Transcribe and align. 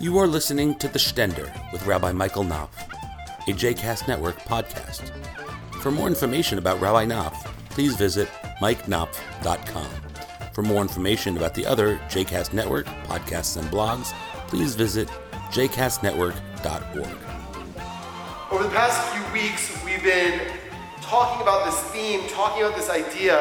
You 0.00 0.16
are 0.16 0.26
listening 0.26 0.76
to 0.76 0.88
The 0.88 0.98
Stender 0.98 1.52
with 1.72 1.84
Rabbi 1.84 2.10
Michael 2.12 2.42
Knopf, 2.42 2.88
a 3.46 3.52
JCast 3.52 4.08
Network 4.08 4.38
podcast. 4.38 5.10
For 5.82 5.90
more 5.90 6.06
information 6.06 6.56
about 6.56 6.80
Rabbi 6.80 7.04
Knopf, 7.04 7.44
please 7.68 7.96
visit 7.96 8.26
mikeknopf.com. 8.62 9.90
For 10.54 10.62
more 10.62 10.80
information 10.80 11.36
about 11.36 11.54
the 11.54 11.66
other 11.66 11.98
JCast 12.08 12.54
Network 12.54 12.86
podcasts 13.04 13.58
and 13.58 13.68
blogs, 13.68 14.14
please 14.48 14.74
visit 14.74 15.06
jcastnetwork.org. 15.50 17.18
Over 18.50 18.62
the 18.62 18.70
past 18.70 19.06
few 19.12 19.22
weeks, 19.38 19.84
we've 19.84 20.02
been 20.02 20.40
talking 21.02 21.42
about 21.42 21.66
this 21.66 21.78
theme, 21.90 22.26
talking 22.30 22.62
about 22.62 22.74
this 22.74 22.88
idea 22.88 23.36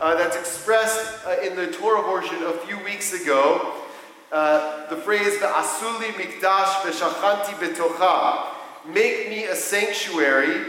uh, 0.00 0.14
that's 0.16 0.36
expressed 0.36 1.26
uh, 1.26 1.36
in 1.42 1.56
the 1.56 1.68
Torah 1.72 2.02
portion 2.02 2.42
a 2.42 2.52
few 2.66 2.78
weeks 2.84 3.14
ago. 3.14 3.86
Uh, 4.30 4.88
the 4.90 4.96
phrase 4.96 5.38
the 5.38 5.46
"Asuli 5.46 6.12
mikdash 6.12 6.82
v'shachanti 6.82 7.54
betocha," 7.54 8.46
make 8.86 9.30
me 9.30 9.44
a 9.44 9.56
sanctuary 9.56 10.66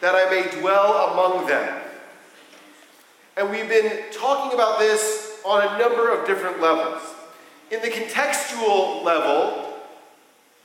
that 0.00 0.14
I 0.14 0.30
may 0.30 0.60
dwell 0.60 1.12
among 1.12 1.46
them. 1.46 1.82
And 3.36 3.50
we've 3.50 3.68
been 3.68 4.04
talking 4.12 4.52
about 4.52 4.78
this 4.78 5.40
on 5.44 5.62
a 5.62 5.78
number 5.78 6.10
of 6.12 6.26
different 6.26 6.60
levels. 6.60 7.02
In 7.70 7.80
the 7.82 7.88
contextual 7.88 9.04
level, 9.04 9.74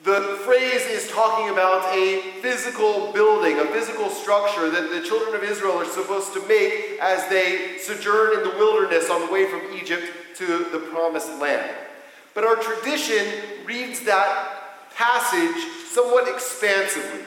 the 0.03 0.39
phrase 0.43 0.85
is 0.85 1.09
talking 1.11 1.49
about 1.49 1.95
a 1.95 2.19
physical 2.41 3.13
building, 3.13 3.59
a 3.59 3.65
physical 3.67 4.09
structure 4.09 4.69
that 4.69 4.89
the 4.91 5.01
children 5.07 5.33
of 5.33 5.43
Israel 5.43 5.77
are 5.77 5.85
supposed 5.85 6.33
to 6.33 6.45
make 6.47 6.99
as 7.01 7.29
they 7.29 7.77
sojourn 7.77 8.37
in 8.37 8.43
the 8.43 8.55
wilderness 8.57 9.09
on 9.09 9.25
the 9.25 9.31
way 9.31 9.49
from 9.49 9.61
Egypt 9.73 10.11
to 10.35 10.65
the 10.71 10.79
promised 10.91 11.33
land. 11.39 11.73
But 12.33 12.43
our 12.43 12.55
tradition 12.55 13.25
reads 13.65 14.01
that 14.01 14.63
passage 14.95 15.63
somewhat 15.91 16.27
expansively. 16.27 17.25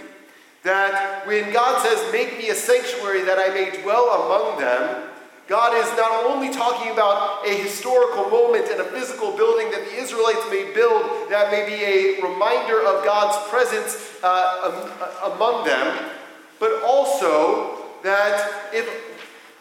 That 0.63 1.27
when 1.27 1.53
God 1.53 1.87
says, 1.87 2.13
Make 2.13 2.39
me 2.39 2.51
a 2.51 2.55
sanctuary 2.55 3.23
that 3.23 3.39
I 3.39 3.55
may 3.55 3.83
dwell 3.83 4.27
among 4.27 4.61
them, 4.61 5.11
God 5.49 5.77
is 5.77 5.87
not 5.97 6.25
only 6.25 6.53
talking 6.53 6.91
about 6.91 7.47
a 7.47 7.51
historical 7.51 8.29
moment 8.29 8.67
and 8.69 8.81
a 8.81 8.85
physical 8.85 9.37
building 9.37 9.71
that 9.71 9.85
the 9.85 9.95
Israelites 9.95 10.43
may 10.51 10.73
build 10.75 11.31
that 11.31 11.53
may 11.53 11.65
be 11.67 11.85
a 11.85 12.21
reminder 12.21 12.83
of 12.83 13.05
God's 13.05 13.49
presence 13.49 14.19
uh, 14.25 14.91
among 15.23 15.65
them, 15.65 16.11
but 16.59 16.83
also 16.83 17.79
that 18.03 18.71
if 18.73 18.89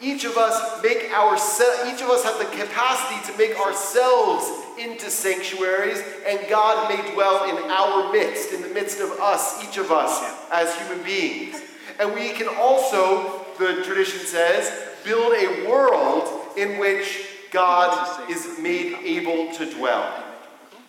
each 0.02 0.26
of 0.26 0.38
us 0.38 0.82
make 0.84 1.10
our 1.12 1.36
each 1.36 2.02
of 2.02 2.10
us 2.10 2.24
have 2.24 2.38
the 2.40 2.58
capacity 2.58 3.32
to 3.32 3.38
make 3.38 3.58
ourselves 3.60 4.52
into 4.78 5.10
sanctuaries, 5.10 6.04
and 6.28 6.40
God 6.50 6.90
may 6.90 7.14
dwell 7.14 7.50
in 7.50 7.72
our 7.72 8.12
midst, 8.12 8.52
in 8.52 8.62
the 8.62 8.70
midst 8.70 9.00
of 9.00 9.12
us, 9.20 9.64
each 9.64 9.78
of 9.78 9.92
us 9.92 10.22
as 10.52 10.76
human 10.76 11.04
beings. 11.04 11.62
And 12.00 12.14
we 12.14 12.32
can 12.32 12.50
also, 12.50 13.46
the 13.58 13.84
tradition 13.84 14.20
says, 14.20 14.70
build 15.06 15.34
a 15.34 15.66
world 15.68 16.28
in 16.58 16.78
which 16.78 17.26
God 17.52 18.30
is 18.30 18.60
made 18.60 18.96
able 19.04 19.54
to 19.54 19.72
dwell. 19.78 20.25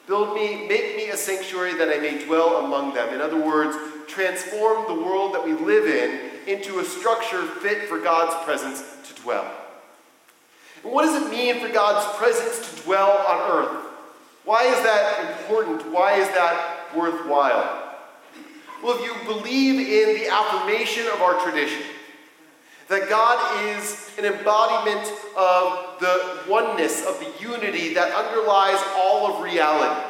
Build 0.07 0.35
me, 0.35 0.69
make 0.69 0.97
me 0.97 1.09
a 1.09 1.17
sanctuary 1.17 1.75
that 1.75 1.89
I 1.89 1.99
may 1.99 2.25
dwell 2.25 2.65
among 2.65 2.95
them. 2.95 3.13
In 3.13 3.21
other 3.21 3.41
words, 3.41 3.77
transform 4.07 4.87
the 4.87 5.03
world 5.03 5.35
that 5.35 5.45
we 5.45 5.53
live 5.53 5.87
in 5.87 6.31
into 6.47 6.79
a 6.79 6.85
structure 6.85 7.43
fit 7.43 7.89
for 7.89 7.99
God's 7.99 8.35
presence 8.45 8.85
to 9.09 9.23
dwell. 9.23 9.51
And 10.85 10.93
what 10.93 11.05
does 11.05 11.27
it 11.27 11.31
mean 11.31 11.59
for 11.59 11.69
God's 11.69 12.07
presence 12.17 12.71
to 12.71 12.83
dwell 12.85 13.11
on 13.27 13.51
earth? 13.51 13.85
Why 14.45 14.63
is 14.63 14.81
that 14.85 15.41
important? 15.41 15.93
Why 15.93 16.15
is 16.15 16.29
that 16.29 16.95
worthwhile? 16.95 17.83
Well, 18.83 18.97
if 18.97 19.05
you 19.05 19.35
believe 19.35 19.75
in 19.81 20.23
the 20.23 20.29
affirmation 20.29 21.07
of 21.09 21.21
our 21.21 21.43
tradition, 21.43 21.83
that 22.89 23.09
God 23.09 23.67
is 23.77 24.11
an 24.19 24.25
embodiment 24.25 25.11
of 25.37 25.99
the 26.01 26.41
oneness, 26.49 27.05
of 27.05 27.19
the 27.19 27.33
unity 27.43 27.95
that 27.95 28.13
underlies 28.13 28.81
all 28.97 29.35
of 29.35 29.43
reality, 29.43 30.01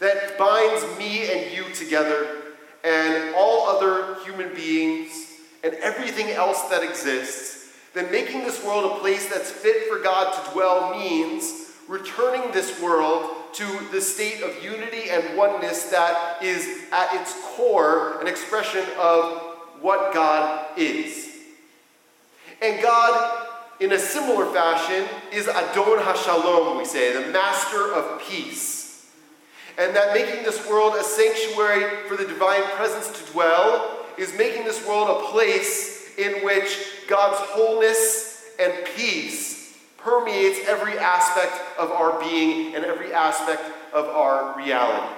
that 0.00 0.38
binds 0.38 0.98
me 0.98 1.30
and 1.30 1.56
you 1.56 1.64
together, 1.74 2.36
and 2.84 3.34
all 3.34 3.68
other 3.68 4.22
human 4.24 4.54
beings, 4.54 5.38
and 5.62 5.74
everything 5.74 6.28
else 6.30 6.62
that 6.64 6.82
exists, 6.82 7.72
then 7.94 8.10
making 8.10 8.40
this 8.40 8.64
world 8.64 8.92
a 8.92 9.00
place 9.00 9.28
that's 9.28 9.50
fit 9.50 9.88
for 9.88 9.98
God 9.98 10.32
to 10.32 10.52
dwell 10.52 10.98
means 10.98 11.72
returning 11.88 12.52
this 12.52 12.80
world 12.80 13.30
to 13.52 13.66
the 13.90 14.00
state 14.00 14.42
of 14.42 14.62
unity 14.62 15.10
and 15.10 15.36
oneness 15.36 15.90
that 15.90 16.42
is 16.42 16.84
at 16.92 17.12
its 17.20 17.34
core 17.56 18.20
an 18.20 18.28
expression 18.28 18.84
of 18.98 19.50
what 19.80 20.14
God 20.14 20.66
is. 20.78 21.29
And 22.62 22.82
God, 22.82 23.46
in 23.80 23.92
a 23.92 23.98
similar 23.98 24.46
fashion, 24.52 25.08
is 25.32 25.48
Adon 25.48 25.98
HaShalom, 25.98 26.78
we 26.78 26.84
say, 26.84 27.12
the 27.12 27.30
master 27.30 27.92
of 27.92 28.20
peace. 28.22 29.10
And 29.78 29.96
that 29.96 30.12
making 30.12 30.44
this 30.44 30.68
world 30.68 30.94
a 30.94 31.02
sanctuary 31.02 32.06
for 32.06 32.16
the 32.16 32.26
divine 32.26 32.64
presence 32.76 33.08
to 33.18 33.32
dwell 33.32 34.04
is 34.18 34.36
making 34.36 34.64
this 34.64 34.86
world 34.86 35.08
a 35.08 35.26
place 35.30 36.18
in 36.18 36.44
which 36.44 36.76
God's 37.08 37.38
wholeness 37.38 38.44
and 38.60 38.72
peace 38.94 39.78
permeates 39.96 40.58
every 40.66 40.98
aspect 40.98 41.54
of 41.78 41.90
our 41.90 42.20
being 42.20 42.74
and 42.74 42.84
every 42.84 43.12
aspect 43.12 43.62
of 43.94 44.06
our 44.06 44.56
reality. 44.56 45.14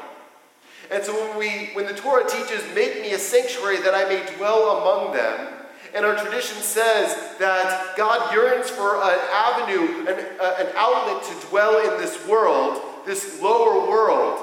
And 0.90 1.02
so 1.02 1.12
when 1.14 1.38
we 1.38 1.70
when 1.74 1.86
the 1.86 1.94
Torah 1.94 2.28
teaches, 2.28 2.62
make 2.74 3.00
me 3.00 3.12
a 3.12 3.18
sanctuary 3.18 3.78
that 3.78 3.94
I 3.94 4.04
may 4.04 4.36
dwell 4.36 4.78
among 4.78 5.14
them, 5.14 5.51
and 5.94 6.06
our 6.06 6.16
tradition 6.16 6.56
says 6.62 7.36
that 7.38 7.94
God 7.96 8.32
yearns 8.34 8.70
for 8.70 8.96
an 8.96 9.18
avenue, 9.32 10.06
an, 10.08 10.26
uh, 10.40 10.54
an 10.58 10.68
outlet 10.74 11.22
to 11.24 11.46
dwell 11.48 11.78
in 11.78 12.00
this 12.00 12.26
world, 12.26 12.80
this 13.04 13.40
lower 13.42 13.88
world. 13.88 14.42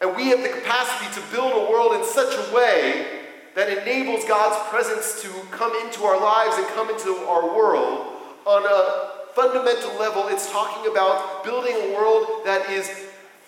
And 0.00 0.14
we 0.14 0.28
have 0.28 0.42
the 0.42 0.48
capacity 0.48 1.20
to 1.20 1.26
build 1.32 1.52
a 1.52 1.70
world 1.70 1.94
in 1.94 2.04
such 2.04 2.32
a 2.34 2.54
way 2.54 3.18
that 3.56 3.68
enables 3.68 4.24
God's 4.26 4.56
presence 4.68 5.20
to 5.22 5.28
come 5.50 5.74
into 5.84 6.04
our 6.04 6.20
lives 6.20 6.56
and 6.56 6.66
come 6.68 6.88
into 6.88 7.16
our 7.26 7.56
world. 7.56 8.06
On 8.46 8.64
a 8.64 9.34
fundamental 9.34 9.98
level, 9.98 10.28
it's 10.28 10.50
talking 10.52 10.90
about 10.90 11.42
building 11.42 11.74
a 11.74 11.94
world 11.94 12.44
that 12.44 12.70
is 12.70 12.88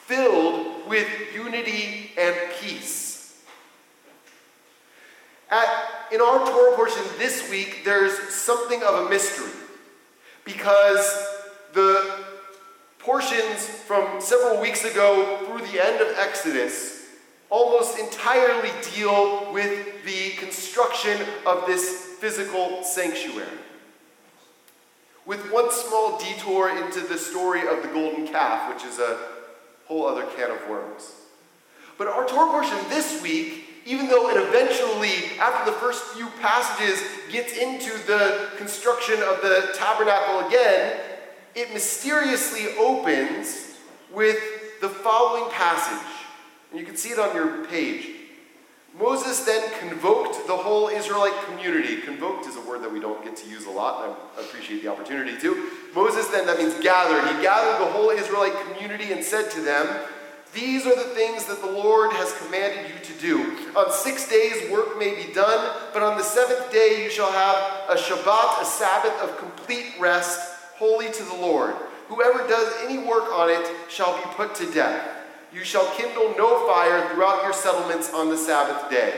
filled 0.07 0.89
with 0.89 1.07
unity 1.33 2.11
and 2.19 2.35
peace. 2.61 3.41
At 5.49 5.69
in 6.13 6.21
our 6.21 6.45
Torah 6.47 6.77
portion 6.77 7.03
this 7.19 7.49
week, 7.51 7.83
there's 7.85 8.19
something 8.33 8.83
of 8.83 9.07
a 9.07 9.09
mystery 9.09 9.53
because 10.45 11.27
the 11.73 12.25
portions 12.99 13.67
from 13.67 14.21
several 14.21 14.61
weeks 14.61 14.85
ago 14.85 15.39
through 15.47 15.67
the 15.69 15.85
end 15.85 16.01
of 16.01 16.17
Exodus 16.19 17.07
almost 17.49 17.99
entirely 17.99 18.71
deal 18.95 19.53
with 19.53 20.05
the 20.05 20.31
construction 20.31 21.21
of 21.47 21.67
this 21.67 22.17
physical 22.19 22.83
sanctuary. 22.83 23.59
With 25.27 25.51
one 25.53 25.71
small 25.71 26.19
detour 26.19 26.71
into 26.71 27.01
the 27.01 27.19
story 27.19 27.67
of 27.69 27.83
the 27.83 27.89
golden 27.89 28.27
calf, 28.27 28.73
which 28.73 28.85
is 28.85 28.99
a 28.99 29.19
whole 29.87 30.07
other 30.07 30.25
can 30.37 30.51
of 30.51 30.69
worms. 30.69 31.13
But 31.99 32.09
our 32.09 32.27
Torah 32.27 32.51
portion 32.51 32.79
this 32.89 33.23
week 33.23 33.70
even 33.87 34.09
though 34.09 34.29
it 34.31 34.37
eventually, 34.37 35.39
after 35.39 35.71
the 35.71 35.77
first 35.79 36.05
few 36.15 36.27
passages, 36.41 37.03
gets 37.31 37.57
into 37.57 37.91
the 38.07 38.49
construction 38.57 39.15
of 39.23 39.41
the 39.41 39.71
tabernacle 39.75 40.47
again, 40.47 41.01
it 41.55 41.73
mysteriously 41.73 42.77
opens 42.79 43.77
with 44.13 44.39
the 44.81 44.89
following 44.89 45.51
passage. 45.51 46.07
And 46.71 46.79
you 46.79 46.87
can 46.87 46.97
see 46.97 47.11
it 47.11 47.19
on 47.19 47.35
your 47.35 47.65
page. 47.67 48.09
Moses 48.99 49.41
then 49.45 49.71
convoked 49.79 50.47
the 50.47 50.57
whole 50.57 50.89
Israelite 50.89 51.45
community. 51.47 52.01
Convoked 52.01 52.47
is 52.47 52.57
a 52.57 52.61
word 52.63 52.83
that 52.83 52.93
we 52.93 52.99
don't 52.99 53.23
get 53.25 53.37
to 53.37 53.49
use 53.49 53.67
a 53.67 53.71
lot, 53.71 54.05
and 54.05 54.17
I 54.37 54.41
appreciate 54.41 54.83
the 54.83 54.89
opportunity 54.89 55.39
to. 55.39 55.71
Moses 55.95 56.27
then, 56.29 56.47
that 56.47 56.59
means 56.59 56.75
gathered. 56.81 57.37
He 57.37 57.43
gathered 57.43 57.85
the 57.85 57.91
whole 57.93 58.11
Israelite 58.11 58.55
community 58.67 59.13
and 59.13 59.25
said 59.25 59.51
to 59.53 59.61
them, 59.61 59.87
these 60.53 60.85
are 60.85 60.97
the 60.97 61.15
things 61.15 61.45
that 61.47 61.61
the 61.61 61.71
Lord 61.71 62.13
has 62.13 62.33
commanded 62.43 62.91
you 62.91 63.05
to 63.05 63.21
do. 63.21 63.73
On 63.77 63.93
six 63.93 64.29
days 64.29 64.71
work 64.71 64.99
may 64.99 65.15
be 65.15 65.33
done, 65.33 65.77
but 65.93 66.03
on 66.03 66.19
the 66.19 66.25
seventh 66.25 66.73
day 66.73 67.05
you 67.05 67.11
shall 67.11 67.31
have 67.31 67.89
a 67.89 67.95
Shabbat, 67.95 68.63
a 68.63 68.65
Sabbath 68.65 69.21
of 69.21 69.39
complete 69.39 69.95
rest, 70.01 70.41
holy 70.77 71.11
to 71.13 71.23
the 71.23 71.35
Lord. 71.35 71.75
Whoever 72.09 72.39
does 72.49 72.73
any 72.85 72.99
work 72.99 73.31
on 73.33 73.49
it 73.49 73.71
shall 73.89 74.17
be 74.17 74.25
put 74.35 74.57
to 74.57 74.71
death. 74.73 75.09
You 75.53 75.63
shall 75.63 75.87
kindle 75.95 76.35
no 76.37 76.67
fire 76.67 77.09
throughout 77.11 77.45
your 77.45 77.53
settlements 77.53 78.13
on 78.13 78.29
the 78.29 78.37
Sabbath 78.37 78.91
day. 78.91 79.15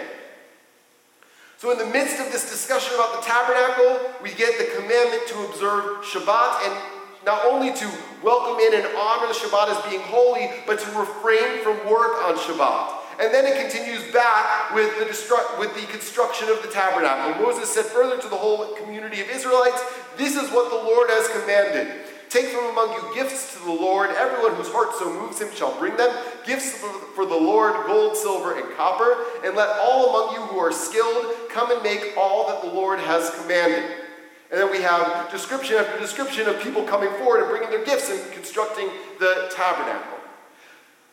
So, 1.56 1.70
in 1.70 1.78
the 1.78 1.86
midst 1.86 2.18
of 2.18 2.32
this 2.32 2.50
discussion 2.50 2.94
about 2.94 3.20
the 3.20 3.26
tabernacle, 3.26 4.10
we 4.22 4.34
get 4.34 4.58
the 4.58 4.74
commandment 4.74 5.28
to 5.28 5.46
observe 5.46 6.04
Shabbat, 6.04 6.66
and 6.66 6.91
not 7.24 7.46
only 7.46 7.72
to 7.72 7.90
welcome 8.22 8.58
in 8.60 8.74
and 8.74 8.86
honor 8.96 9.28
the 9.28 9.34
Shabbat 9.34 9.68
as 9.68 9.90
being 9.90 10.02
holy, 10.02 10.50
but 10.66 10.78
to 10.80 10.86
refrain 10.98 11.62
from 11.62 11.78
work 11.88 12.22
on 12.24 12.36
Shabbat. 12.36 12.98
And 13.20 13.32
then 13.32 13.44
it 13.46 13.60
continues 13.60 14.10
back 14.12 14.74
with 14.74 14.98
the, 14.98 15.04
destru- 15.04 15.58
with 15.58 15.74
the 15.74 15.86
construction 15.92 16.48
of 16.48 16.62
the 16.62 16.68
tabernacle. 16.68 17.42
Moses 17.42 17.70
said 17.70 17.84
further 17.84 18.20
to 18.20 18.28
the 18.28 18.36
whole 18.36 18.74
community 18.74 19.20
of 19.20 19.28
Israelites, 19.28 19.82
This 20.16 20.34
is 20.34 20.50
what 20.50 20.70
the 20.70 20.76
Lord 20.76 21.10
has 21.10 21.28
commanded. 21.28 22.06
Take 22.30 22.46
from 22.46 22.70
among 22.70 22.94
you 22.94 23.14
gifts 23.14 23.52
to 23.52 23.62
the 23.62 23.72
Lord. 23.72 24.08
Everyone 24.10 24.54
whose 24.54 24.72
heart 24.72 24.94
so 24.98 25.12
moves 25.12 25.38
him 25.38 25.54
shall 25.54 25.78
bring 25.78 25.98
them. 25.98 26.10
Gifts 26.46 26.82
for 27.14 27.26
the 27.26 27.36
Lord, 27.36 27.74
gold, 27.86 28.16
silver, 28.16 28.58
and 28.58 28.74
copper. 28.74 29.18
And 29.44 29.54
let 29.54 29.68
all 29.78 30.08
among 30.08 30.34
you 30.36 30.40
who 30.46 30.58
are 30.58 30.72
skilled 30.72 31.26
come 31.50 31.70
and 31.70 31.82
make 31.82 32.14
all 32.16 32.48
that 32.48 32.62
the 32.62 32.74
Lord 32.74 33.00
has 33.00 33.28
commanded. 33.42 34.01
And 34.52 34.60
then 34.60 34.70
we 34.70 34.82
have 34.82 35.30
description 35.30 35.76
after 35.76 35.98
description 35.98 36.46
of 36.46 36.60
people 36.60 36.82
coming 36.82 37.08
forward 37.14 37.40
and 37.40 37.48
bringing 37.48 37.70
their 37.70 37.86
gifts 37.86 38.10
and 38.10 38.20
constructing 38.32 38.86
the 39.18 39.50
tabernacle. 39.50 40.18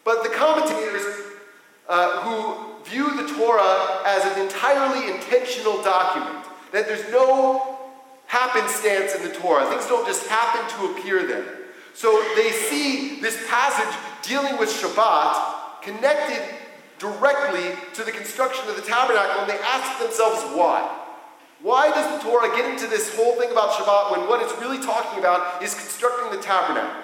But 0.04 0.24
the 0.24 0.30
commentators 0.30 1.06
uh, 1.88 2.22
who 2.22 2.84
view 2.84 3.16
the 3.16 3.34
Torah 3.34 4.02
as 4.06 4.26
an 4.26 4.42
entirely 4.42 5.16
intentional 5.16 5.82
document, 5.82 6.46
that 6.74 6.86
there's 6.88 7.10
no 7.12 7.78
happenstance 8.28 9.16
in 9.16 9.24
the 9.24 9.34
Torah. 9.34 9.66
Things 9.68 9.88
don't 9.88 10.06
just 10.06 10.28
happen 10.28 10.70
to 10.78 10.92
appear 10.92 11.26
there. 11.26 11.60
So 11.94 12.22
they 12.36 12.52
see 12.52 13.22
this 13.22 13.42
passage 13.50 13.98
dealing 14.22 14.58
with 14.58 14.70
Shabbat 14.70 15.82
connected 15.82 16.44
directly 16.98 17.72
to 17.94 18.04
the 18.04 18.12
construction 18.12 18.70
of 18.70 18.76
the 18.76 18.82
tabernacle, 18.82 19.42
and 19.42 19.50
they 19.50 19.60
ask 19.60 19.98
themselves 20.02 20.44
why. 20.58 20.99
Why 21.62 21.90
does 21.90 22.18
the 22.18 22.30
Torah 22.30 22.48
get 22.56 22.70
into 22.70 22.88
this 22.88 23.16
whole 23.16 23.36
thing 23.36 23.52
about 23.52 23.72
Shabbat 23.72 24.12
when 24.12 24.30
what 24.30 24.42
it's 24.42 24.58
really 24.62 24.80
talking 24.84 25.20
about 25.20 25.62
is 25.62 25.74
constructing 25.74 26.32
the 26.32 26.42
tabernacle? 26.42 27.04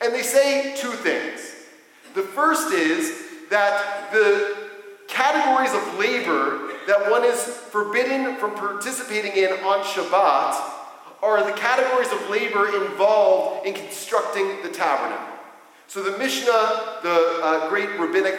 And 0.00 0.14
they 0.14 0.22
say 0.22 0.76
two 0.76 0.92
things. 0.92 1.40
The 2.14 2.22
first 2.22 2.72
is 2.72 3.48
that 3.50 4.12
the 4.12 4.56
categories 5.08 5.74
of 5.74 5.98
labor 5.98 6.70
that 6.86 7.10
one 7.10 7.24
is 7.24 7.42
forbidden 7.44 8.36
from 8.36 8.54
participating 8.54 9.32
in 9.32 9.52
on 9.64 9.82
Shabbat 9.84 10.72
are 11.22 11.42
the 11.44 11.56
categories 11.56 12.12
of 12.12 12.28
labor 12.28 12.84
involved 12.84 13.66
in 13.66 13.74
constructing 13.74 14.62
the 14.62 14.68
tabernacle. 14.68 15.34
So 15.86 16.02
the 16.02 16.16
Mishnah, 16.18 17.00
the 17.02 17.40
uh, 17.42 17.68
great 17.70 17.88
rabbinic 17.98 18.38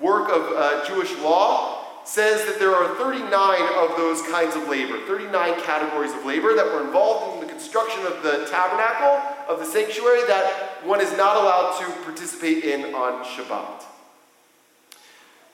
work 0.00 0.28
of 0.28 0.52
uh, 0.54 0.86
Jewish 0.86 1.16
law, 1.18 1.79
says 2.10 2.44
that 2.46 2.58
there 2.58 2.74
are 2.74 2.96
39 2.96 3.30
of 3.78 3.96
those 3.96 4.20
kinds 4.22 4.56
of 4.56 4.68
labor, 4.68 4.98
39 5.06 5.30
categories 5.62 6.12
of 6.12 6.24
labor 6.24 6.56
that 6.56 6.66
were 6.66 6.84
involved 6.84 7.34
in 7.34 7.46
the 7.46 7.52
construction 7.52 8.04
of 8.04 8.20
the 8.24 8.48
tabernacle, 8.50 9.22
of 9.48 9.60
the 9.60 9.64
sanctuary, 9.64 10.26
that 10.26 10.84
one 10.84 11.00
is 11.00 11.16
not 11.16 11.36
allowed 11.36 11.78
to 11.78 12.02
participate 12.02 12.64
in 12.64 12.92
on 12.96 13.24
Shabbat. 13.24 13.84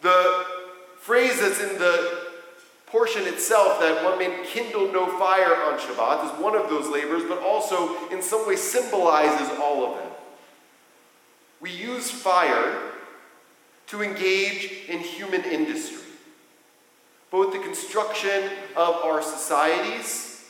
The 0.00 0.46
phrase 0.98 1.40
that's 1.40 1.60
in 1.60 1.78
the 1.78 2.22
portion 2.86 3.26
itself 3.26 3.78
that 3.80 4.02
one 4.02 4.18
may 4.18 4.42
kindle 4.46 4.90
no 4.90 5.18
fire 5.18 5.54
on 5.64 5.78
Shabbat 5.78 6.24
is 6.24 6.40
one 6.40 6.56
of 6.56 6.70
those 6.70 6.88
labors, 6.88 7.22
but 7.28 7.38
also 7.42 8.08
in 8.08 8.22
some 8.22 8.48
way 8.48 8.56
symbolizes 8.56 9.50
all 9.60 9.84
of 9.84 9.98
them. 9.98 10.10
We 11.60 11.70
use 11.70 12.10
fire 12.10 12.80
to 13.88 14.02
engage 14.02 14.88
in 14.88 15.00
human 15.00 15.44
industry, 15.44 16.05
both 17.30 17.52
the 17.52 17.58
construction 17.58 18.50
of 18.76 18.94
our 18.96 19.22
societies, 19.22 20.48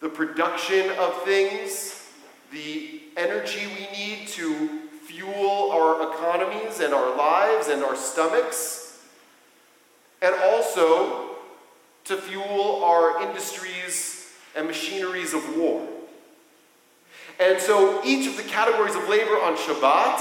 the 0.00 0.08
production 0.08 0.90
of 0.98 1.22
things, 1.22 2.08
the 2.52 3.00
energy 3.16 3.66
we 3.66 3.96
need 3.96 4.28
to 4.28 4.68
fuel 5.04 5.70
our 5.72 6.12
economies 6.12 6.80
and 6.80 6.92
our 6.92 7.16
lives 7.16 7.68
and 7.68 7.82
our 7.82 7.96
stomachs, 7.96 9.02
and 10.20 10.34
also 10.34 11.30
to 12.04 12.16
fuel 12.16 12.84
our 12.84 13.22
industries 13.22 14.32
and 14.54 14.66
machineries 14.66 15.34
of 15.34 15.56
war. 15.56 15.86
And 17.38 17.60
so 17.60 18.02
each 18.04 18.26
of 18.26 18.36
the 18.36 18.42
categories 18.42 18.94
of 18.94 19.08
labor 19.08 19.32
on 19.32 19.56
Shabbat 19.56 20.20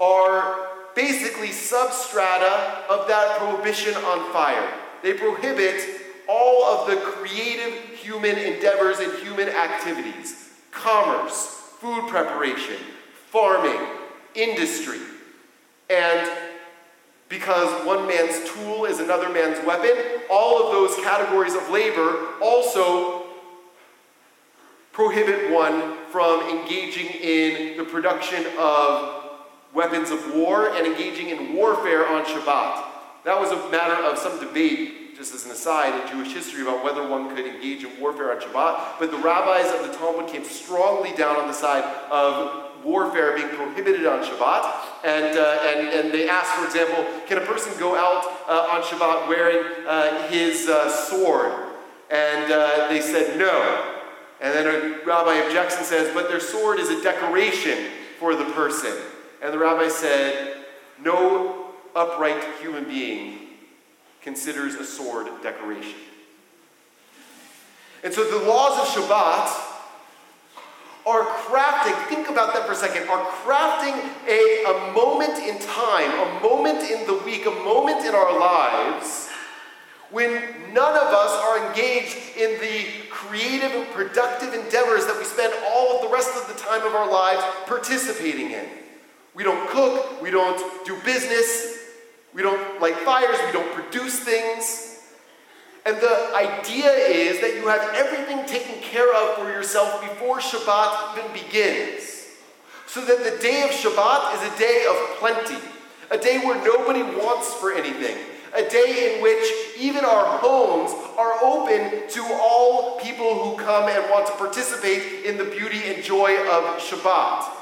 are 0.00 0.69
basically 0.94 1.48
substrata 1.48 2.86
of 2.88 3.08
that 3.08 3.38
prohibition 3.38 3.94
on 3.94 4.32
fire. 4.32 4.72
They 5.02 5.14
prohibit 5.14 5.82
all 6.28 6.64
of 6.64 6.88
the 6.88 6.96
creative 6.96 7.74
human 7.90 8.36
endeavors 8.38 8.98
and 9.00 9.12
human 9.18 9.48
activities 9.48 10.48
commerce, 10.70 11.46
food 11.80 12.08
preparation, 12.08 12.76
farming, 13.30 13.80
industry. 14.34 15.00
And 15.88 16.30
because 17.28 17.86
one 17.86 18.06
man's 18.06 18.48
tool 18.50 18.84
is 18.84 19.00
another 19.00 19.28
man's 19.28 19.64
weapon, 19.66 19.96
all 20.30 20.62
of 20.62 20.72
those 20.72 20.96
categories 21.04 21.54
of 21.54 21.68
labor 21.70 22.28
also 22.40 23.24
prohibit 24.92 25.52
one 25.52 25.96
from 26.10 26.40
engaging 26.48 27.06
in 27.06 27.76
the 27.76 27.84
production 27.84 28.44
of 28.58 29.19
weapons 29.72 30.10
of 30.10 30.34
war 30.34 30.70
and 30.74 30.86
engaging 30.86 31.28
in 31.28 31.54
warfare 31.54 32.06
on 32.06 32.24
Shabbat. 32.24 32.84
That 33.24 33.38
was 33.38 33.50
a 33.50 33.70
matter 33.70 34.02
of 34.04 34.18
some 34.18 34.40
debate, 34.40 35.16
just 35.16 35.34
as 35.34 35.44
an 35.44 35.52
aside, 35.52 36.00
in 36.00 36.08
Jewish 36.08 36.32
history 36.32 36.62
about 36.62 36.82
whether 36.82 37.06
one 37.06 37.34
could 37.34 37.46
engage 37.46 37.84
in 37.84 38.00
warfare 38.00 38.32
on 38.32 38.40
Shabbat. 38.40 38.98
But 38.98 39.10
the 39.10 39.18
rabbis 39.18 39.72
of 39.72 39.86
the 39.86 39.96
Talmud 39.98 40.30
came 40.30 40.44
strongly 40.44 41.12
down 41.16 41.36
on 41.36 41.46
the 41.46 41.52
side 41.52 41.84
of 42.10 42.84
warfare 42.84 43.36
being 43.36 43.50
prohibited 43.50 44.06
on 44.06 44.24
Shabbat. 44.24 44.74
And, 45.04 45.38
uh, 45.38 45.58
and, 45.66 45.88
and 45.88 46.14
they 46.14 46.28
asked, 46.28 46.52
for 46.52 46.64
example, 46.64 47.04
can 47.26 47.38
a 47.38 47.42
person 47.42 47.78
go 47.78 47.94
out 47.94 48.24
uh, 48.48 48.74
on 48.74 48.82
Shabbat 48.82 49.28
wearing 49.28 49.86
uh, 49.86 50.28
his 50.28 50.68
uh, 50.68 50.88
sword? 50.88 51.52
And 52.10 52.50
uh, 52.50 52.88
they 52.88 53.00
said 53.00 53.38
no. 53.38 53.96
And 54.40 54.54
then 54.54 54.66
a 54.66 55.04
rabbi 55.04 55.44
objects 55.44 55.76
and 55.76 55.84
says, 55.84 56.12
but 56.14 56.28
their 56.28 56.40
sword 56.40 56.80
is 56.80 56.88
a 56.88 57.02
decoration 57.02 57.90
for 58.18 58.34
the 58.34 58.44
person. 58.46 58.96
And 59.42 59.52
the 59.52 59.58
rabbi 59.58 59.88
said, 59.88 60.64
no 61.02 61.72
upright 61.94 62.42
human 62.60 62.84
being 62.84 63.38
considers 64.22 64.74
a 64.74 64.84
sword 64.84 65.28
decoration. 65.42 65.98
And 68.04 68.12
so 68.12 68.24
the 68.24 68.46
laws 68.46 68.78
of 68.78 69.02
Shabbat 69.02 69.66
are 71.06 71.22
crafting, 71.22 72.08
think 72.08 72.28
about 72.28 72.52
that 72.54 72.66
for 72.66 72.72
a 72.72 72.76
second, 72.76 73.08
are 73.08 73.24
crafting 73.42 73.96
a, 74.28 74.64
a 74.64 74.92
moment 74.92 75.38
in 75.38 75.58
time, 75.58 76.10
a 76.12 76.40
moment 76.42 76.90
in 76.90 77.06
the 77.06 77.22
week, 77.24 77.46
a 77.46 77.50
moment 77.50 78.04
in 78.04 78.14
our 78.14 78.38
lives 78.38 79.28
when 80.10 80.32
none 80.74 80.94
of 80.94 81.14
us 81.14 81.30
are 81.44 81.68
engaged 81.68 82.16
in 82.36 82.60
the 82.60 82.86
creative 83.10 83.70
and 83.72 83.86
productive 83.90 84.52
endeavors 84.54 85.06
that 85.06 85.16
we 85.16 85.24
spend 85.24 85.54
all 85.70 85.96
of 85.96 86.02
the 86.02 86.08
rest 86.08 86.30
of 86.36 86.48
the 86.48 86.60
time 86.60 86.84
of 86.84 86.94
our 86.94 87.10
lives 87.10 87.42
participating 87.66 88.50
in. 88.50 88.66
We 89.40 89.44
don't 89.44 89.70
cook, 89.70 90.20
we 90.20 90.30
don't 90.30 90.84
do 90.84 90.94
business, 91.02 91.78
we 92.34 92.42
don't 92.42 92.78
light 92.78 92.96
fires, 92.96 93.38
we 93.46 93.52
don't 93.52 93.72
produce 93.72 94.20
things. 94.20 95.00
And 95.86 95.96
the 95.96 96.32
idea 96.36 96.90
is 96.90 97.40
that 97.40 97.54
you 97.54 97.66
have 97.68 97.94
everything 97.94 98.44
taken 98.44 98.82
care 98.82 99.10
of 99.16 99.38
for 99.38 99.50
yourself 99.50 100.02
before 100.02 100.40
Shabbat 100.40 101.16
even 101.16 101.32
begins. 101.32 102.26
So 102.86 103.02
that 103.02 103.24
the 103.24 103.40
day 103.40 103.62
of 103.62 103.70
Shabbat 103.70 104.34
is 104.34 104.52
a 104.52 104.58
day 104.58 104.84
of 104.90 105.16
plenty, 105.16 105.56
a 106.10 106.18
day 106.18 106.44
where 106.44 106.62
nobody 106.62 107.02
wants 107.02 107.54
for 107.54 107.72
anything, 107.72 108.18
a 108.54 108.68
day 108.68 109.14
in 109.14 109.22
which 109.22 109.50
even 109.78 110.04
our 110.04 110.26
homes 110.40 110.92
are 111.16 111.42
open 111.42 112.06
to 112.10 112.38
all 112.42 113.00
people 113.00 113.42
who 113.42 113.56
come 113.56 113.88
and 113.88 114.10
want 114.10 114.26
to 114.26 114.34
participate 114.34 115.24
in 115.24 115.38
the 115.38 115.44
beauty 115.44 115.80
and 115.84 116.04
joy 116.04 116.36
of 116.46 116.76
Shabbat. 116.76 117.59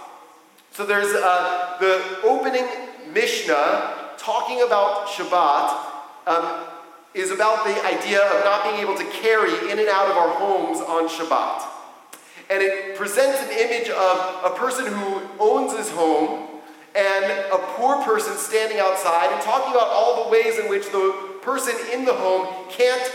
So 0.78 0.86
there's 0.86 1.12
uh, 1.12 1.74
the 1.80 2.20
opening 2.22 2.64
Mishnah 3.12 4.14
talking 4.16 4.62
about 4.62 5.08
Shabbat. 5.08 5.74
Um, 6.28 6.66
is 7.14 7.32
about 7.32 7.64
the 7.64 7.74
idea 7.84 8.20
of 8.20 8.44
not 8.44 8.62
being 8.62 8.76
able 8.76 8.94
to 8.94 9.04
carry 9.10 9.50
in 9.72 9.80
and 9.80 9.88
out 9.88 10.08
of 10.08 10.16
our 10.16 10.28
homes 10.28 10.78
on 10.78 11.08
Shabbat. 11.08 11.66
And 12.48 12.62
it 12.62 12.96
presents 12.96 13.42
an 13.42 13.50
image 13.58 13.88
of 13.88 14.44
a 14.44 14.54
person 14.56 14.86
who 14.86 15.20
owns 15.40 15.76
his 15.76 15.90
home 15.90 16.60
and 16.94 17.24
a 17.24 17.58
poor 17.74 18.00
person 18.04 18.36
standing 18.36 18.78
outside 18.78 19.32
and 19.32 19.42
talking 19.42 19.72
about 19.72 19.88
all 19.88 20.26
the 20.26 20.30
ways 20.30 20.60
in 20.60 20.68
which 20.68 20.86
the 20.92 21.40
person 21.42 21.74
in 21.92 22.04
the 22.04 22.14
home 22.14 22.70
can't 22.70 23.10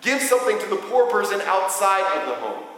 give 0.00 0.22
something 0.22 0.58
to 0.60 0.66
the 0.68 0.76
poor 0.76 1.10
person 1.10 1.42
outside 1.42 2.06
of 2.18 2.26
the 2.26 2.34
home. 2.36 2.75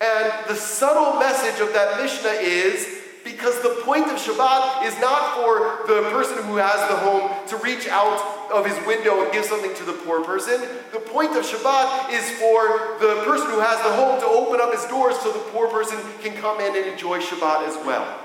And 0.00 0.32
the 0.48 0.54
subtle 0.54 1.18
message 1.18 1.60
of 1.60 1.72
that 1.72 2.00
Mishnah 2.00 2.38
is 2.40 2.98
Because 3.28 3.60
the 3.60 3.80
point 3.84 4.06
of 4.06 4.16
Shabbat 4.18 4.86
is 4.86 4.98
not 5.00 5.36
for 5.36 5.86
the 5.86 6.08
person 6.10 6.42
who 6.44 6.56
has 6.56 6.80
the 6.88 6.96
home 6.96 7.30
to 7.48 7.56
reach 7.58 7.86
out 7.88 8.16
of 8.50 8.64
his 8.64 8.74
window 8.86 9.22
and 9.22 9.30
give 9.32 9.44
something 9.44 9.74
to 9.74 9.84
the 9.84 9.92
poor 9.92 10.24
person. 10.24 10.60
The 10.92 11.00
point 11.00 11.36
of 11.36 11.44
Shabbat 11.44 12.10
is 12.10 12.24
for 12.40 12.96
the 13.00 13.22
person 13.24 13.50
who 13.50 13.60
has 13.60 13.76
the 13.82 13.92
home 13.92 14.18
to 14.20 14.26
open 14.26 14.60
up 14.60 14.72
his 14.72 14.84
doors 14.86 15.18
so 15.20 15.30
the 15.30 15.44
poor 15.50 15.68
person 15.68 15.98
can 16.22 16.40
come 16.40 16.60
in 16.60 16.74
and 16.74 16.86
enjoy 16.86 17.20
Shabbat 17.20 17.68
as 17.68 17.76
well. 17.84 18.18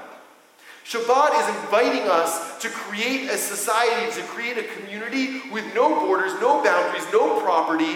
Shabbat 0.86 1.42
is 1.42 1.56
inviting 1.63 2.10
us 2.10 2.60
to 2.60 2.70
create 2.70 3.30
a 3.30 3.38
society, 3.38 4.22
to 4.22 4.25
create 4.27 4.58
a 4.58 4.63
community 4.63 5.50
with 5.51 5.65
no 5.75 6.00
borders, 6.00 6.34
no 6.39 6.63
boundaries, 6.63 7.06
no 7.12 7.42
property, 7.42 7.96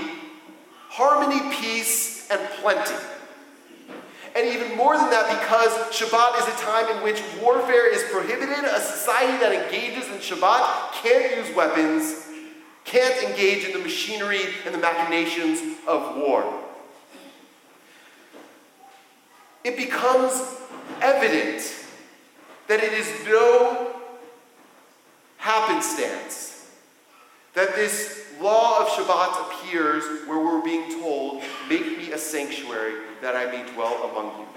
harmony, 0.90 1.56
peace, 1.56 2.30
and 2.30 2.42
plenty. 2.60 2.96
And 4.38 4.48
even 4.54 4.78
more 4.78 4.96
than 4.96 5.10
that, 5.10 5.42
because 5.42 5.72
Shabbat 5.90 6.38
is 6.42 6.48
a 6.48 6.64
time 6.64 6.96
in 6.96 7.04
which 7.04 7.24
warfare 7.42 7.92
is 7.92 8.04
prohibited, 8.04 8.66
a 8.66 8.80
society 8.80 9.36
that 9.40 9.52
engages 9.52 10.08
in 10.10 10.20
Shabbat 10.20 10.92
can't 10.94 11.38
use 11.38 11.56
weapons, 11.56 12.28
can't 12.86 13.24
engage 13.24 13.66
in 13.66 13.74
the 13.74 13.80
machinery 13.80 14.42
and 14.64 14.76
the 14.76 14.78
machinations 14.78 15.80
of 15.88 16.18
war. 16.18 16.64
It 19.64 19.76
becomes 19.76 20.40
evident 21.02 21.74
that 22.68 22.84
it 22.84 22.94
is 22.94 23.12
no 23.26 23.96
happenstance 25.38 26.70
that 27.56 27.76
this 27.76 28.17
law 28.42 28.82
of 28.82 28.88
Shabbat 28.90 29.52
appears 29.52 30.28
where 30.28 30.40
we're 30.40 30.64
being 30.64 31.00
told, 31.02 31.44
Make 31.70 31.98
me 31.98 32.12
a 32.12 32.18
sanctuary 32.18 32.96
that 33.22 33.36
I 33.36 33.46
may 33.46 33.70
dwell 33.74 34.10
among 34.10 34.40
you. 34.40 34.48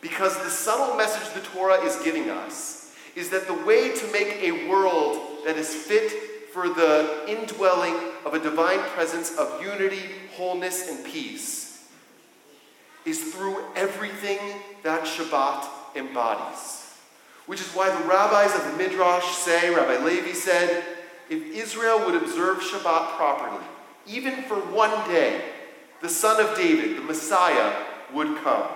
Because 0.00 0.36
the 0.42 0.50
subtle 0.50 0.96
message 0.96 1.32
the 1.34 1.48
Torah 1.50 1.80
is 1.82 1.96
giving 2.04 2.30
us 2.30 2.94
is 3.16 3.30
that 3.30 3.46
the 3.46 3.54
way 3.54 3.94
to 3.94 4.12
make 4.12 4.42
a 4.42 4.68
world 4.68 5.44
that 5.46 5.56
is 5.56 5.72
fit 5.74 6.12
for 6.52 6.68
the 6.68 7.24
indwelling 7.26 7.96
of 8.24 8.34
a 8.34 8.38
divine 8.38 8.80
presence 8.90 9.36
of 9.36 9.62
unity, 9.62 10.02
wholeness, 10.36 10.88
and 10.88 11.04
peace 11.04 11.88
is 13.04 13.34
through 13.34 13.56
everything 13.76 14.38
that 14.82 15.04
Shabbat 15.04 15.68
embodies. 15.96 16.96
Which 17.46 17.60
is 17.60 17.68
why 17.72 17.90
the 17.90 18.08
rabbis 18.08 18.54
of 18.54 18.64
the 18.64 18.78
Midrash 18.78 19.26
say, 19.36 19.74
Rabbi 19.74 20.02
Levi 20.04 20.32
said, 20.32 20.82
if 21.30 21.42
Israel 21.54 22.04
would 22.06 22.20
observe 22.20 22.58
Shabbat 22.58 23.16
properly, 23.16 23.64
even 24.06 24.42
for 24.42 24.56
one 24.56 25.08
day, 25.08 25.42
the 26.02 26.08
son 26.08 26.44
of 26.44 26.56
David, 26.56 26.96
the 26.96 27.02
Messiah, 27.02 27.84
would 28.12 28.36
come. 28.42 28.68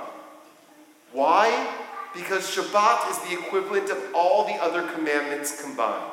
Why? 1.13 1.69
Because 2.15 2.55
Shabbat 2.55 3.11
is 3.11 3.19
the 3.29 3.39
equivalent 3.39 3.91
of 3.91 3.99
all 4.15 4.47
the 4.47 4.55
other 4.55 4.83
commandments 4.93 5.63
combined. 5.63 6.13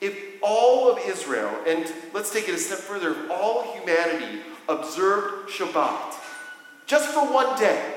If 0.00 0.16
all 0.42 0.90
of 0.90 0.98
Israel, 1.06 1.56
and 1.66 1.92
let's 2.12 2.32
take 2.32 2.48
it 2.48 2.54
a 2.54 2.58
step 2.58 2.78
further, 2.78 3.10
if 3.10 3.30
all 3.30 3.74
humanity 3.74 4.40
observed 4.68 5.50
Shabbat 5.50 6.14
just 6.86 7.12
for 7.14 7.32
one 7.32 7.58
day, 7.58 7.94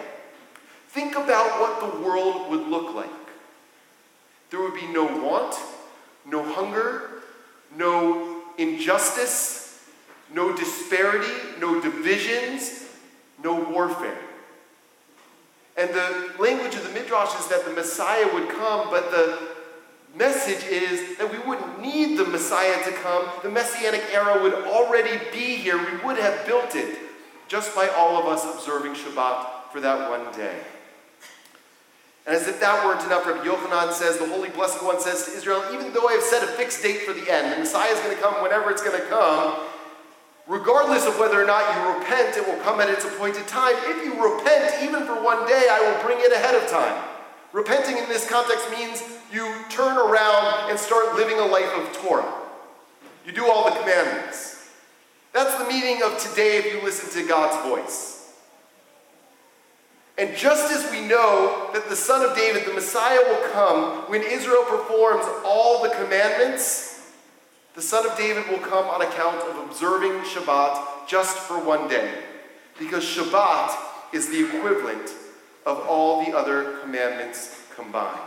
think 0.89 1.15
about 1.15 1.59
what 1.59 1.79
the 1.81 1.99
world 2.01 2.49
would 2.49 2.67
look 2.67 2.95
like. 2.95 3.09
There 4.51 4.61
would 4.61 4.75
be 4.75 4.87
no 4.87 5.05
want, 5.05 5.55
no 6.25 6.43
hunger, 6.43 7.21
no 7.77 8.43
injustice, 8.57 9.83
no 10.33 10.55
disparity, 10.55 11.59
no 11.59 11.79
divisions, 11.81 12.85
no 13.43 13.69
warfare. 13.69 14.17
And 15.77 15.89
the 15.89 16.31
language 16.39 16.75
of 16.75 16.83
the 16.83 16.93
Midrash 16.99 17.37
is 17.39 17.47
that 17.47 17.65
the 17.65 17.71
Messiah 17.71 18.33
would 18.33 18.49
come, 18.49 18.89
but 18.89 19.11
the 19.11 19.39
message 20.15 20.63
is 20.65 21.17
that 21.17 21.29
we 21.29 21.37
wouldn't 21.39 21.81
need 21.81 22.17
the 22.17 22.25
Messiah 22.25 22.81
to 22.85 22.91
come. 22.91 23.29
The 23.43 23.49
Messianic 23.49 24.03
era 24.13 24.41
would 24.41 24.53
already 24.53 25.19
be 25.31 25.55
here. 25.57 25.77
We 25.77 25.97
would 26.05 26.17
have 26.17 26.45
built 26.45 26.75
it 26.75 26.97
just 27.47 27.75
by 27.75 27.89
all 27.89 28.17
of 28.17 28.25
us 28.25 28.45
observing 28.45 28.93
Shabbat 28.93 29.71
for 29.71 29.81
that 29.81 30.09
one 30.09 30.33
day. 30.33 30.61
And 32.25 32.35
as 32.35 32.47
if 32.47 32.59
that 32.59 32.83
weren't 32.83 33.05
enough, 33.05 33.25
Rabbi 33.27 33.45
Yochanan 33.45 33.93
says, 33.93 34.17
the 34.17 34.27
Holy 34.27 34.49
Blessed 34.49 34.83
One 34.83 34.99
says 34.99 35.25
to 35.25 35.31
Israel, 35.31 35.63
even 35.71 35.93
though 35.93 36.07
I 36.07 36.13
have 36.13 36.23
set 36.23 36.43
a 36.43 36.47
fixed 36.47 36.81
date 36.81 37.01
for 37.01 37.13
the 37.13 37.29
end, 37.31 37.53
the 37.53 37.59
Messiah 37.59 37.91
is 37.91 37.99
going 37.99 38.15
to 38.15 38.21
come 38.21 38.41
whenever 38.41 38.71
it's 38.71 38.81
going 38.81 38.99
to 38.99 39.07
come, 39.07 39.59
regardless 40.47 41.05
of 41.05 41.19
whether 41.19 41.39
or 41.39 41.45
not 41.45 41.61
you 41.75 41.99
repent, 41.99 42.35
it 42.35 42.45
will 42.47 42.59
come 42.63 42.81
at 42.81 42.89
its 42.89 43.05
appointed 43.05 43.47
time. 43.47 43.75
If 43.85 44.03
you 44.03 44.13
repent, 44.17 44.73
even 44.81 45.05
for 45.05 45.21
one 45.21 45.47
day, 45.47 45.67
I 45.69 45.79
will 45.85 46.03
bring 46.03 46.17
it 46.19 46.31
ahead 46.31 46.55
of 46.55 46.67
time. 46.67 47.03
Repenting 47.53 47.97
in 47.97 48.09
this 48.09 48.27
context 48.27 48.69
means 48.71 49.03
you 49.31 49.53
turn 49.69 49.95
around 49.95 50.69
and 50.69 50.79
start 50.79 51.15
living 51.15 51.39
a 51.39 51.45
life 51.45 51.71
of 51.77 51.93
Torah. 51.93 52.33
You 53.25 53.33
do 53.33 53.49
all 53.49 53.69
the 53.69 53.79
commandments. 53.79 54.69
That's 55.31 55.55
the 55.57 55.65
meaning 55.65 56.01
of 56.01 56.17
today 56.17 56.57
if 56.57 56.73
you 56.73 56.81
listen 56.81 57.09
to 57.21 57.27
God's 57.27 57.57
voice. 57.67 58.14
And 60.17 60.35
just 60.35 60.71
as 60.71 60.89
we 60.91 61.01
know 61.01 61.69
that 61.73 61.89
the 61.89 61.95
Son 61.95 62.27
of 62.27 62.35
David, 62.35 62.65
the 62.65 62.73
Messiah, 62.73 63.19
will 63.27 63.49
come 63.51 64.09
when 64.09 64.21
Israel 64.21 64.63
performs 64.63 65.25
all 65.45 65.83
the 65.83 65.89
commandments, 65.89 67.11
the 67.73 67.81
Son 67.81 68.09
of 68.09 68.17
David 68.17 68.47
will 68.47 68.59
come 68.59 68.85
on 68.85 69.01
account 69.01 69.41
of 69.41 69.67
observing 69.67 70.13
Shabbat 70.21 71.07
just 71.07 71.37
for 71.37 71.59
one 71.59 71.89
day. 71.89 72.23
Because 72.79 73.03
Shabbat 73.03 73.75
is 74.13 74.29
the 74.29 74.45
equivalent 74.45 75.13
of 75.65 75.79
all 75.79 76.23
the 76.23 76.35
other 76.35 76.77
commandments 76.77 77.61
combined. 77.75 78.19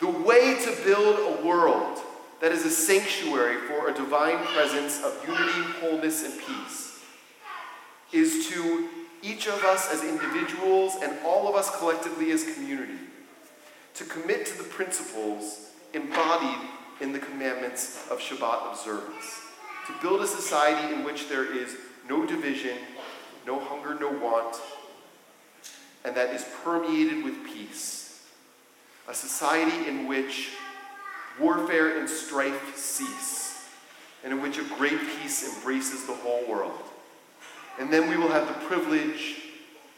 The 0.00 0.10
way 0.10 0.62
to 0.62 0.84
build 0.84 1.18
a 1.18 1.46
world 1.46 1.98
that 2.40 2.52
is 2.52 2.66
a 2.66 2.70
sanctuary 2.70 3.56
for 3.68 3.88
a 3.88 3.94
divine 3.94 4.38
presence 4.46 5.02
of 5.02 5.18
unity, 5.26 5.62
wholeness, 5.80 6.24
and 6.24 6.38
peace 6.40 7.02
is 8.12 8.48
to 8.48 8.88
each 9.22 9.46
of 9.46 9.62
us 9.64 9.92
as 9.92 10.02
individuals 10.02 10.96
and 11.02 11.18
all 11.24 11.48
of 11.48 11.54
us 11.54 11.76
collectively 11.78 12.30
as 12.30 12.54
community, 12.54 12.98
to 13.94 14.04
commit 14.04 14.46
to 14.46 14.58
the 14.58 14.64
principles 14.64 15.70
embodied 15.92 16.68
in 17.00 17.12
the 17.12 17.18
commandments 17.18 18.06
of 18.10 18.18
Shabbat 18.18 18.70
observance, 18.70 19.40
to 19.86 19.92
build 20.02 20.20
a 20.20 20.26
society 20.26 20.94
in 20.94 21.04
which 21.04 21.28
there 21.28 21.56
is 21.56 21.76
no 22.08 22.26
division, 22.26 22.76
no 23.46 23.58
hunger, 23.58 23.94
no 23.94 24.10
want, 24.10 24.60
and 26.04 26.14
that 26.16 26.34
is 26.34 26.44
permeated 26.64 27.24
with 27.24 27.44
peace. 27.44 28.26
A 29.08 29.14
society 29.14 29.88
in 29.88 30.06
which 30.06 30.50
warfare 31.38 31.98
and 31.98 32.08
strife 32.08 32.76
cease, 32.76 33.68
and 34.22 34.32
in 34.32 34.42
which 34.42 34.58
a 34.58 34.64
great 34.76 35.00
peace 35.18 35.56
embraces 35.56 36.06
the 36.06 36.14
whole 36.14 36.46
world. 36.46 36.89
And 37.80 37.90
then 37.90 38.10
we 38.10 38.18
will 38.18 38.28
have 38.28 38.46
the 38.46 38.66
privilege 38.66 39.36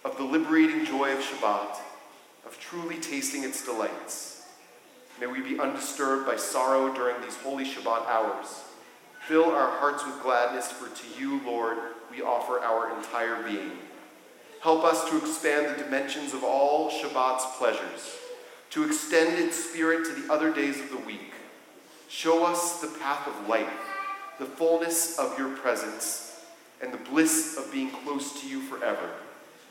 of 0.04 0.16
the 0.16 0.22
liberating 0.22 0.84
joy 0.84 1.12
of 1.14 1.18
Shabbat, 1.18 1.78
of 2.46 2.56
truly 2.60 2.94
tasting 2.98 3.42
its 3.42 3.64
delights. 3.64 4.46
May 5.20 5.26
we 5.26 5.40
be 5.40 5.58
undisturbed 5.58 6.24
by 6.24 6.36
sorrow 6.36 6.94
during 6.94 7.20
these 7.20 7.36
holy 7.38 7.64
Shabbat 7.64 8.06
hours. 8.06 8.62
Fill 9.26 9.46
our 9.46 9.68
hearts 9.78 10.06
with 10.06 10.22
gladness, 10.22 10.70
for 10.70 10.94
to 10.94 11.20
you, 11.20 11.40
Lord, 11.44 11.76
we 12.08 12.22
offer 12.22 12.60
our 12.60 12.96
entire 12.96 13.42
being. 13.42 13.72
Help 14.60 14.84
us 14.84 15.10
to 15.10 15.18
expand 15.18 15.74
the 15.74 15.82
dimensions 15.82 16.34
of 16.34 16.44
all 16.44 16.88
Shabbat's 16.88 17.46
pleasures, 17.58 18.16
to 18.70 18.84
extend 18.84 19.42
its 19.42 19.56
spirit 19.56 20.04
to 20.04 20.12
the 20.12 20.32
other 20.32 20.54
days 20.54 20.78
of 20.78 20.88
the 20.90 20.98
week. 20.98 21.32
Show 22.08 22.46
us 22.46 22.80
the 22.80 22.96
path 23.00 23.26
of 23.26 23.48
life, 23.48 23.68
the 24.38 24.46
fullness 24.46 25.18
of 25.18 25.36
your 25.36 25.56
presence 25.56 26.31
and 26.82 26.92
the 26.92 27.10
bliss 27.10 27.56
of 27.56 27.70
being 27.72 27.90
close 27.90 28.40
to 28.40 28.48
you 28.48 28.60
forever. 28.62 29.10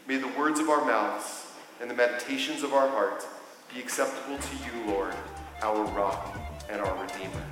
May 0.08 0.18
the 0.18 0.30
words 0.30 0.60
of 0.60 0.70
our 0.70 0.86
mouths 0.86 1.48
and 1.82 1.90
the 1.90 1.94
meditations 1.94 2.64
of 2.64 2.74
our 2.74 2.88
heart 2.88 3.26
be 3.74 3.80
acceptable 3.80 4.38
to 4.38 4.56
you, 4.58 4.92
Lord, 4.92 5.14
our 5.62 5.84
rock 5.92 6.38
and 6.70 6.82
our 6.82 7.02
redeemer. 7.04 7.44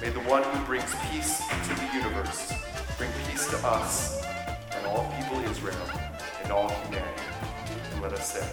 May 0.00 0.10
the 0.10 0.20
one 0.20 0.42
who 0.42 0.64
brings 0.66 0.94
peace 1.10 1.38
to 1.38 1.74
the 1.74 1.90
universe 1.94 2.52
bring 2.98 3.10
peace 3.28 3.48
to 3.48 3.56
us 3.66 4.22
and 4.72 4.86
all 4.86 5.10
people 5.18 5.38
Israel 5.50 5.76
and 6.42 6.52
all 6.52 6.68
humanity. 6.68 7.22
And 7.92 8.02
let 8.02 8.12
us 8.12 8.32
say, 8.34 8.48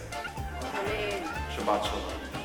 Amen. 0.63 1.23
Shabbat 1.55 1.83
Shalom. 1.83 2.40